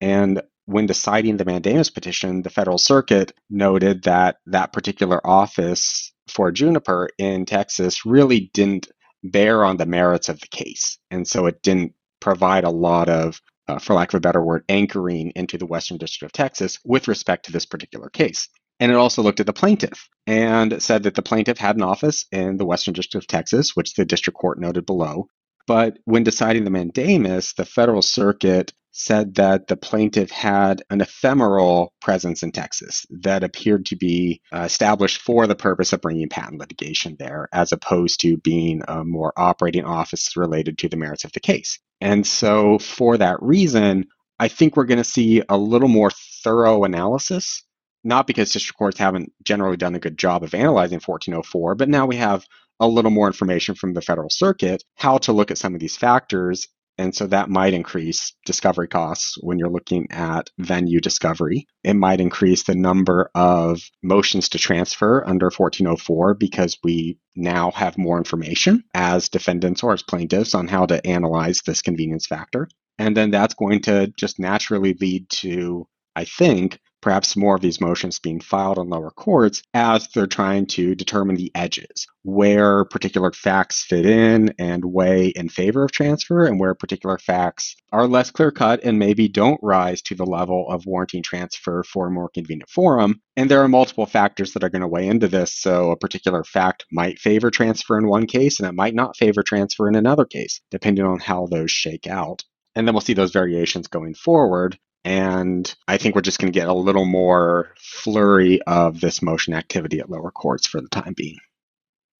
And 0.00 0.42
when 0.66 0.86
deciding 0.86 1.36
the 1.36 1.44
mandamus 1.44 1.90
petition, 1.90 2.42
the 2.42 2.50
Federal 2.50 2.78
Circuit 2.78 3.32
noted 3.48 4.04
that 4.04 4.36
that 4.46 4.72
particular 4.72 5.26
office 5.26 6.12
for 6.28 6.52
Juniper 6.52 7.08
in 7.18 7.46
Texas 7.46 8.06
really 8.06 8.50
didn't 8.52 8.88
bear 9.24 9.64
on 9.64 9.78
the 9.78 9.86
merits 9.86 10.28
of 10.28 10.40
the 10.40 10.46
case. 10.46 10.98
And 11.10 11.26
so 11.26 11.46
it 11.46 11.62
didn't 11.62 11.94
provide 12.20 12.64
a 12.64 12.70
lot 12.70 13.08
of 13.08 13.40
uh, 13.70 13.78
for 13.78 13.94
lack 13.94 14.12
of 14.12 14.18
a 14.18 14.20
better 14.20 14.42
word, 14.42 14.64
anchoring 14.68 15.32
into 15.36 15.56
the 15.56 15.66
Western 15.66 15.96
District 15.96 16.28
of 16.28 16.32
Texas 16.32 16.78
with 16.84 17.08
respect 17.08 17.46
to 17.46 17.52
this 17.52 17.66
particular 17.66 18.10
case. 18.10 18.48
And 18.80 18.90
it 18.90 18.96
also 18.96 19.22
looked 19.22 19.40
at 19.40 19.46
the 19.46 19.52
plaintiff 19.52 20.08
and 20.26 20.82
said 20.82 21.02
that 21.04 21.14
the 21.14 21.22
plaintiff 21.22 21.58
had 21.58 21.76
an 21.76 21.82
office 21.82 22.24
in 22.32 22.56
the 22.56 22.64
Western 22.64 22.94
District 22.94 23.24
of 23.24 23.28
Texas, 23.28 23.76
which 23.76 23.94
the 23.94 24.04
district 24.04 24.38
court 24.38 24.58
noted 24.58 24.86
below. 24.86 25.28
But 25.66 25.98
when 26.04 26.24
deciding 26.24 26.64
the 26.64 26.70
mandamus, 26.70 27.52
the 27.52 27.66
federal 27.66 28.02
circuit 28.02 28.72
said 28.92 29.36
that 29.36 29.68
the 29.68 29.76
plaintiff 29.76 30.30
had 30.30 30.82
an 30.90 31.00
ephemeral 31.00 31.92
presence 32.00 32.42
in 32.42 32.50
Texas 32.50 33.06
that 33.10 33.44
appeared 33.44 33.86
to 33.86 33.96
be 33.96 34.40
uh, 34.52 34.62
established 34.62 35.20
for 35.20 35.46
the 35.46 35.54
purpose 35.54 35.92
of 35.92 36.00
bringing 36.00 36.28
patent 36.28 36.58
litigation 36.58 37.16
there, 37.18 37.48
as 37.52 37.70
opposed 37.70 38.20
to 38.20 38.36
being 38.38 38.82
a 38.88 39.04
more 39.04 39.32
operating 39.36 39.84
office 39.84 40.36
related 40.36 40.78
to 40.78 40.88
the 40.88 40.96
merits 40.96 41.24
of 41.24 41.32
the 41.32 41.40
case. 41.40 41.78
And 42.00 42.26
so, 42.26 42.78
for 42.78 43.18
that 43.18 43.42
reason, 43.42 44.06
I 44.38 44.48
think 44.48 44.76
we're 44.76 44.86
going 44.86 44.98
to 44.98 45.04
see 45.04 45.42
a 45.48 45.56
little 45.56 45.88
more 45.88 46.10
thorough 46.42 46.84
analysis, 46.84 47.62
not 48.04 48.26
because 48.26 48.52
district 48.52 48.78
courts 48.78 48.98
haven't 48.98 49.32
generally 49.42 49.76
done 49.76 49.94
a 49.94 50.00
good 50.00 50.18
job 50.18 50.42
of 50.42 50.54
analyzing 50.54 51.00
1404, 51.00 51.74
but 51.74 51.88
now 51.88 52.06
we 52.06 52.16
have 52.16 52.46
a 52.80 52.88
little 52.88 53.10
more 53.10 53.26
information 53.26 53.74
from 53.74 53.92
the 53.92 54.00
federal 54.00 54.30
circuit 54.30 54.82
how 54.96 55.18
to 55.18 55.32
look 55.32 55.50
at 55.50 55.58
some 55.58 55.74
of 55.74 55.80
these 55.80 55.96
factors 55.96 56.68
and 57.00 57.14
so 57.14 57.26
that 57.28 57.48
might 57.48 57.72
increase 57.72 58.34
discovery 58.44 58.86
costs 58.86 59.38
when 59.40 59.58
you're 59.58 59.70
looking 59.70 60.06
at 60.10 60.50
venue 60.58 61.00
discovery. 61.00 61.66
It 61.82 61.94
might 61.94 62.20
increase 62.20 62.64
the 62.64 62.74
number 62.74 63.30
of 63.34 63.80
motions 64.02 64.50
to 64.50 64.58
transfer 64.58 65.26
under 65.26 65.46
1404 65.46 66.34
because 66.34 66.76
we 66.84 67.18
now 67.34 67.70
have 67.70 67.96
more 67.96 68.18
information 68.18 68.84
as 68.92 69.30
defendants 69.30 69.82
or 69.82 69.94
as 69.94 70.02
plaintiffs 70.02 70.54
on 70.54 70.68
how 70.68 70.84
to 70.84 71.04
analyze 71.06 71.62
this 71.62 71.80
convenience 71.80 72.26
factor. 72.26 72.68
And 72.98 73.16
then 73.16 73.30
that's 73.30 73.54
going 73.54 73.80
to 73.82 74.12
just 74.18 74.38
naturally 74.38 74.92
lead 74.92 75.30
to, 75.30 75.88
I 76.14 76.26
think, 76.26 76.80
perhaps 77.00 77.36
more 77.36 77.54
of 77.54 77.60
these 77.60 77.80
motions 77.80 78.18
being 78.18 78.40
filed 78.40 78.78
on 78.78 78.88
lower 78.88 79.10
courts 79.10 79.62
as 79.74 80.08
they're 80.08 80.26
trying 80.26 80.66
to 80.66 80.94
determine 80.94 81.36
the 81.36 81.50
edges, 81.54 82.06
where 82.22 82.84
particular 82.84 83.32
facts 83.32 83.82
fit 83.82 84.06
in 84.06 84.54
and 84.58 84.84
weigh 84.84 85.28
in 85.28 85.48
favor 85.48 85.84
of 85.84 85.92
transfer, 85.92 86.44
and 86.44 86.60
where 86.60 86.74
particular 86.74 87.18
facts 87.18 87.76
are 87.92 88.06
less 88.06 88.30
clear 88.30 88.50
cut 88.50 88.80
and 88.84 88.98
maybe 88.98 89.28
don't 89.28 89.60
rise 89.62 90.02
to 90.02 90.14
the 90.14 90.26
level 90.26 90.66
of 90.68 90.86
warranting 90.86 91.22
transfer 91.22 91.82
for 91.82 92.06
a 92.06 92.10
more 92.10 92.28
convenient 92.28 92.70
forum. 92.70 93.20
And 93.36 93.50
there 93.50 93.62
are 93.62 93.68
multiple 93.68 94.06
factors 94.06 94.52
that 94.52 94.64
are 94.64 94.70
going 94.70 94.82
to 94.82 94.88
weigh 94.88 95.08
into 95.08 95.28
this. 95.28 95.54
So 95.54 95.90
a 95.90 95.96
particular 95.96 96.44
fact 96.44 96.84
might 96.92 97.18
favor 97.18 97.50
transfer 97.50 97.98
in 97.98 98.06
one 98.06 98.26
case 98.26 98.60
and 98.60 98.68
it 98.68 98.74
might 98.74 98.94
not 98.94 99.16
favor 99.16 99.42
transfer 99.42 99.88
in 99.88 99.94
another 99.94 100.24
case, 100.24 100.60
depending 100.70 101.04
on 101.04 101.20
how 101.20 101.46
those 101.46 101.70
shake 101.70 102.06
out. 102.06 102.44
And 102.74 102.86
then 102.86 102.94
we'll 102.94 103.00
see 103.00 103.14
those 103.14 103.32
variations 103.32 103.88
going 103.88 104.14
forward. 104.14 104.78
And 105.04 105.72
I 105.88 105.96
think 105.96 106.14
we're 106.14 106.20
just 106.20 106.38
going 106.38 106.52
to 106.52 106.58
get 106.58 106.68
a 106.68 106.74
little 106.74 107.06
more 107.06 107.74
flurry 107.78 108.60
of 108.62 109.00
this 109.00 109.22
motion 109.22 109.54
activity 109.54 110.00
at 110.00 110.10
lower 110.10 110.30
courts 110.30 110.66
for 110.66 110.80
the 110.80 110.88
time 110.88 111.14
being. 111.16 111.38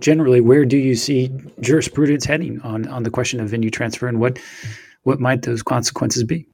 Generally, 0.00 0.40
where 0.40 0.64
do 0.64 0.78
you 0.78 0.94
see 0.94 1.30
jurisprudence 1.60 2.24
heading 2.24 2.60
on, 2.62 2.88
on 2.88 3.02
the 3.02 3.10
question 3.10 3.38
of 3.40 3.50
venue 3.50 3.70
transfer 3.70 4.08
and 4.08 4.18
what 4.18 4.38
what 5.02 5.20
might 5.20 5.42
those 5.42 5.62
consequences 5.62 6.24
be? 6.24 6.46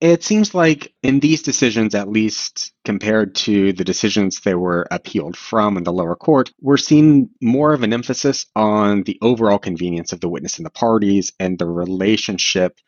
It 0.00 0.24
seems 0.24 0.52
like 0.52 0.92
in 1.04 1.20
these 1.20 1.42
decisions, 1.42 1.94
at 1.94 2.08
least 2.08 2.72
compared 2.84 3.36
to 3.36 3.72
the 3.72 3.84
decisions 3.84 4.40
they 4.40 4.56
were 4.56 4.88
appealed 4.90 5.36
from 5.36 5.76
in 5.76 5.84
the 5.84 5.92
lower 5.92 6.16
court, 6.16 6.52
we're 6.60 6.76
seeing 6.76 7.30
more 7.40 7.72
of 7.72 7.84
an 7.84 7.92
emphasis 7.92 8.46
on 8.56 9.04
the 9.04 9.16
overall 9.22 9.60
convenience 9.60 10.12
of 10.12 10.20
the 10.20 10.28
witness 10.28 10.56
and 10.56 10.66
the 10.66 10.70
parties 10.70 11.32
and 11.38 11.56
the 11.56 11.66
relationship 11.66 12.80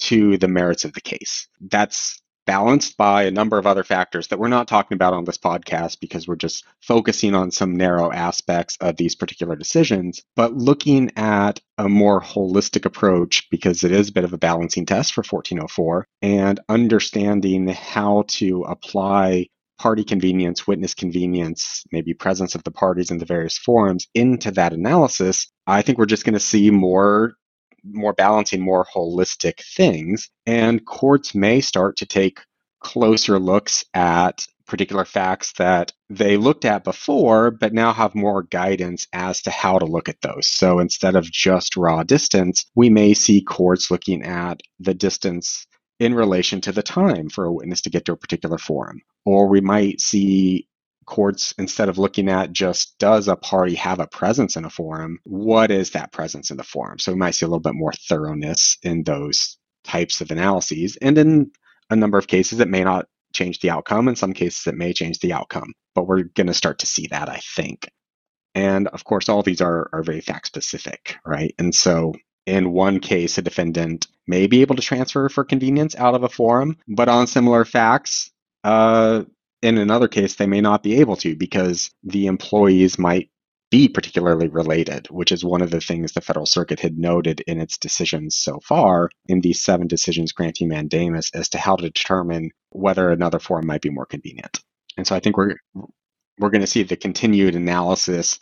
to 0.00 0.38
the 0.38 0.48
merits 0.48 0.84
of 0.84 0.92
the 0.92 1.00
case. 1.00 1.48
That's 1.60 2.20
balanced 2.46 2.96
by 2.96 3.22
a 3.22 3.30
number 3.30 3.58
of 3.58 3.66
other 3.66 3.84
factors 3.84 4.28
that 4.28 4.38
we're 4.38 4.48
not 4.48 4.66
talking 4.66 4.96
about 4.96 5.12
on 5.12 5.24
this 5.24 5.38
podcast 5.38 6.00
because 6.00 6.26
we're 6.26 6.34
just 6.34 6.64
focusing 6.80 7.34
on 7.34 7.50
some 7.50 7.76
narrow 7.76 8.10
aspects 8.10 8.76
of 8.80 8.96
these 8.96 9.14
particular 9.14 9.54
decisions, 9.54 10.22
but 10.34 10.54
looking 10.54 11.12
at 11.16 11.60
a 11.78 11.88
more 11.88 12.20
holistic 12.20 12.86
approach 12.86 13.48
because 13.50 13.84
it 13.84 13.92
is 13.92 14.08
a 14.08 14.12
bit 14.12 14.24
of 14.24 14.32
a 14.32 14.38
balancing 14.38 14.84
test 14.84 15.12
for 15.12 15.20
1404 15.20 16.06
and 16.22 16.58
understanding 16.68 17.68
how 17.68 18.24
to 18.26 18.62
apply 18.62 19.46
party 19.78 20.04
convenience, 20.04 20.66
witness 20.66 20.92
convenience, 20.92 21.84
maybe 21.90 22.12
presence 22.12 22.54
of 22.54 22.62
the 22.64 22.70
parties 22.70 23.10
in 23.10 23.18
the 23.18 23.24
various 23.24 23.56
forums 23.56 24.08
into 24.14 24.50
that 24.50 24.74
analysis, 24.74 25.50
I 25.66 25.80
think 25.80 25.96
we're 25.96 26.06
just 26.06 26.24
going 26.24 26.34
to 26.34 26.40
see 26.40 26.70
more 26.70 27.34
more 27.84 28.12
balancing, 28.12 28.60
more 28.60 28.86
holistic 28.86 29.62
things. 29.76 30.28
And 30.46 30.84
courts 30.84 31.34
may 31.34 31.60
start 31.60 31.96
to 31.98 32.06
take 32.06 32.40
closer 32.80 33.38
looks 33.38 33.84
at 33.94 34.46
particular 34.66 35.04
facts 35.04 35.52
that 35.58 35.92
they 36.08 36.36
looked 36.36 36.64
at 36.64 36.84
before, 36.84 37.50
but 37.50 37.74
now 37.74 37.92
have 37.92 38.14
more 38.14 38.44
guidance 38.44 39.06
as 39.12 39.42
to 39.42 39.50
how 39.50 39.78
to 39.78 39.84
look 39.84 40.08
at 40.08 40.20
those. 40.22 40.46
So 40.46 40.78
instead 40.78 41.16
of 41.16 41.30
just 41.30 41.76
raw 41.76 42.04
distance, 42.04 42.64
we 42.74 42.88
may 42.88 43.12
see 43.14 43.42
courts 43.42 43.90
looking 43.90 44.22
at 44.22 44.60
the 44.78 44.94
distance 44.94 45.66
in 45.98 46.14
relation 46.14 46.60
to 46.62 46.72
the 46.72 46.82
time 46.82 47.28
for 47.28 47.44
a 47.44 47.52
witness 47.52 47.82
to 47.82 47.90
get 47.90 48.04
to 48.06 48.12
a 48.12 48.16
particular 48.16 48.58
forum. 48.58 49.02
Or 49.26 49.48
we 49.48 49.60
might 49.60 50.00
see 50.00 50.66
courts, 51.10 51.52
instead 51.58 51.90
of 51.90 51.98
looking 51.98 52.30
at 52.30 52.52
just 52.52 52.98
does 52.98 53.28
a 53.28 53.36
party 53.36 53.74
have 53.74 54.00
a 54.00 54.06
presence 54.06 54.56
in 54.56 54.64
a 54.64 54.70
forum, 54.70 55.18
what 55.24 55.70
is 55.70 55.90
that 55.90 56.12
presence 56.12 56.50
in 56.50 56.56
the 56.56 56.64
forum? 56.64 56.98
So 56.98 57.12
we 57.12 57.18
might 57.18 57.34
see 57.34 57.44
a 57.44 57.48
little 57.48 57.60
bit 57.60 57.74
more 57.74 57.92
thoroughness 57.92 58.78
in 58.82 59.02
those 59.02 59.58
types 59.84 60.20
of 60.20 60.30
analyses. 60.30 60.96
And 61.02 61.18
in 61.18 61.50
a 61.90 61.96
number 61.96 62.16
of 62.16 62.26
cases, 62.26 62.60
it 62.60 62.68
may 62.68 62.84
not 62.84 63.06
change 63.34 63.60
the 63.60 63.70
outcome. 63.70 64.08
In 64.08 64.16
some 64.16 64.32
cases, 64.32 64.66
it 64.66 64.74
may 64.74 64.92
change 64.92 65.18
the 65.18 65.32
outcome. 65.32 65.72
But 65.94 66.06
we're 66.06 66.22
going 66.22 66.46
to 66.46 66.54
start 66.54 66.78
to 66.78 66.86
see 66.86 67.08
that, 67.08 67.28
I 67.28 67.40
think. 67.56 67.90
And 68.54 68.88
of 68.88 69.04
course, 69.04 69.28
all 69.28 69.40
of 69.40 69.44
these 69.44 69.60
are, 69.60 69.90
are 69.92 70.02
very 70.02 70.20
fact 70.20 70.46
specific, 70.46 71.16
right? 71.26 71.54
And 71.58 71.74
so 71.74 72.14
in 72.46 72.72
one 72.72 73.00
case, 73.00 73.38
a 73.38 73.42
defendant 73.42 74.06
may 74.26 74.46
be 74.46 74.62
able 74.62 74.76
to 74.76 74.82
transfer 74.82 75.28
for 75.28 75.44
convenience 75.44 75.94
out 75.96 76.14
of 76.14 76.24
a 76.24 76.28
forum, 76.28 76.76
but 76.88 77.08
on 77.08 77.26
similar 77.26 77.64
facts, 77.64 78.30
uh, 78.64 79.24
in 79.62 79.78
another 79.78 80.08
case, 80.08 80.34
they 80.34 80.46
may 80.46 80.60
not 80.60 80.82
be 80.82 81.00
able 81.00 81.16
to 81.16 81.36
because 81.36 81.90
the 82.02 82.26
employees 82.26 82.98
might 82.98 83.30
be 83.70 83.88
particularly 83.88 84.48
related, 84.48 85.06
which 85.10 85.30
is 85.30 85.44
one 85.44 85.62
of 85.62 85.70
the 85.70 85.80
things 85.80 86.12
the 86.12 86.20
Federal 86.20 86.46
Circuit 86.46 86.80
had 86.80 86.98
noted 86.98 87.40
in 87.40 87.60
its 87.60 87.78
decisions 87.78 88.36
so 88.36 88.58
far 88.60 89.10
in 89.26 89.40
these 89.40 89.62
seven 89.62 89.86
decisions 89.86 90.32
granting 90.32 90.68
mandamus 90.68 91.30
as 91.34 91.48
to 91.50 91.58
how 91.58 91.76
to 91.76 91.84
determine 91.84 92.50
whether 92.70 93.10
another 93.10 93.38
forum 93.38 93.66
might 93.66 93.82
be 93.82 93.90
more 93.90 94.06
convenient. 94.06 94.60
And 94.96 95.06
so 95.06 95.14
I 95.14 95.20
think 95.20 95.36
we're 95.36 95.56
we're 96.38 96.50
going 96.50 96.62
to 96.62 96.66
see 96.66 96.82
the 96.82 96.96
continued 96.96 97.54
analysis 97.54 98.38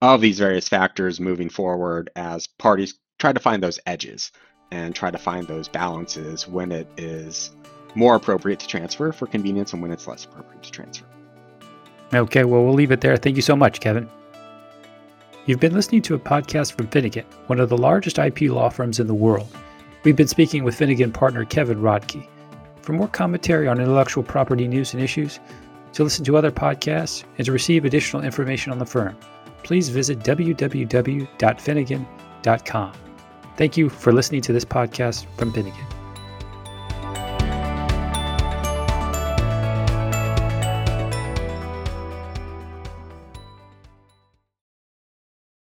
of 0.00 0.20
these 0.20 0.38
various 0.38 0.68
factors 0.68 1.20
moving 1.20 1.50
forward 1.50 2.10
as 2.16 2.46
parties 2.46 2.98
try 3.18 3.32
to 3.32 3.40
find 3.40 3.62
those 3.62 3.80
edges 3.86 4.30
and 4.70 4.94
try 4.94 5.10
to 5.10 5.18
find 5.18 5.46
those 5.46 5.68
balances 5.68 6.48
when 6.48 6.72
it 6.72 6.86
is 6.96 7.50
more 7.94 8.14
appropriate 8.14 8.60
to 8.60 8.66
transfer 8.66 9.12
for 9.12 9.26
convenience 9.26 9.72
and 9.72 9.82
when 9.82 9.90
it's 9.90 10.06
less 10.06 10.24
appropriate 10.24 10.62
to 10.62 10.70
transfer. 10.70 11.06
Okay, 12.12 12.44
well, 12.44 12.64
we'll 12.64 12.74
leave 12.74 12.90
it 12.90 13.00
there. 13.00 13.16
Thank 13.16 13.36
you 13.36 13.42
so 13.42 13.54
much, 13.54 13.80
Kevin. 13.80 14.08
You've 15.46 15.60
been 15.60 15.74
listening 15.74 16.02
to 16.02 16.14
a 16.14 16.18
podcast 16.18 16.72
from 16.72 16.88
Finnegan, 16.88 17.24
one 17.46 17.60
of 17.60 17.68
the 17.68 17.78
largest 17.78 18.18
IP 18.18 18.42
law 18.42 18.68
firms 18.68 19.00
in 19.00 19.06
the 19.06 19.14
world. 19.14 19.48
We've 20.04 20.16
been 20.16 20.28
speaking 20.28 20.64
with 20.64 20.74
Finnegan 20.74 21.12
partner 21.12 21.44
Kevin 21.44 21.80
Rodkey. 21.80 22.26
For 22.82 22.92
more 22.92 23.08
commentary 23.08 23.68
on 23.68 23.80
intellectual 23.80 24.22
property 24.22 24.66
news 24.66 24.94
and 24.94 25.02
issues, 25.02 25.40
to 25.92 26.04
listen 26.04 26.24
to 26.24 26.36
other 26.36 26.50
podcasts, 26.50 27.24
and 27.36 27.44
to 27.44 27.52
receive 27.52 27.84
additional 27.84 28.22
information 28.22 28.72
on 28.72 28.78
the 28.78 28.86
firm, 28.86 29.16
please 29.62 29.88
visit 29.88 30.20
www.finnegan.com. 30.20 32.92
Thank 33.56 33.76
you 33.76 33.88
for 33.88 34.12
listening 34.12 34.40
to 34.42 34.52
this 34.52 34.64
podcast 34.64 35.26
from 35.36 35.52
Finnegan. 35.52 35.99